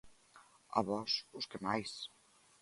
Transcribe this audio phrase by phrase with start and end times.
[0.79, 1.91] A vós, os que máis.